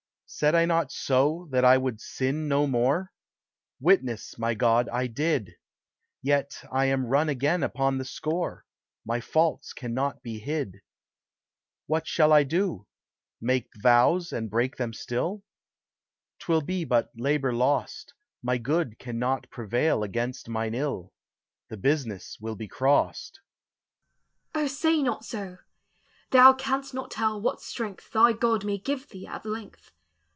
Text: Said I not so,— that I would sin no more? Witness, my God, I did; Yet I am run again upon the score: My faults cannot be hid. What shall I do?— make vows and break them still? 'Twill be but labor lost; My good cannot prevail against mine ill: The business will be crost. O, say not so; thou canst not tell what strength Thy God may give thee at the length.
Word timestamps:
Said 0.33 0.55
I 0.55 0.63
not 0.63 0.93
so,— 0.93 1.45
that 1.51 1.65
I 1.65 1.77
would 1.77 1.99
sin 1.99 2.47
no 2.47 2.65
more? 2.65 3.11
Witness, 3.81 4.39
my 4.39 4.53
God, 4.53 4.87
I 4.87 5.05
did; 5.07 5.57
Yet 6.21 6.63
I 6.71 6.85
am 6.85 7.05
run 7.07 7.27
again 7.27 7.63
upon 7.63 7.97
the 7.97 8.05
score: 8.05 8.65
My 9.05 9.19
faults 9.19 9.73
cannot 9.73 10.23
be 10.23 10.39
hid. 10.39 10.79
What 11.85 12.07
shall 12.07 12.31
I 12.31 12.43
do?— 12.43 12.87
make 13.41 13.67
vows 13.75 14.31
and 14.31 14.49
break 14.49 14.77
them 14.77 14.93
still? 14.93 15.43
'Twill 16.39 16.61
be 16.61 16.85
but 16.85 17.11
labor 17.13 17.51
lost; 17.51 18.13
My 18.41 18.57
good 18.57 18.97
cannot 18.99 19.49
prevail 19.49 20.01
against 20.01 20.47
mine 20.47 20.73
ill: 20.73 21.11
The 21.67 21.75
business 21.77 22.37
will 22.39 22.55
be 22.55 22.69
crost. 22.69 23.39
O, 24.55 24.67
say 24.67 25.03
not 25.03 25.25
so; 25.25 25.57
thou 26.29 26.53
canst 26.53 26.93
not 26.93 27.11
tell 27.11 27.39
what 27.41 27.59
strength 27.59 28.09
Thy 28.13 28.31
God 28.31 28.63
may 28.63 28.77
give 28.77 29.09
thee 29.09 29.27
at 29.27 29.43
the 29.43 29.49
length. 29.49 29.91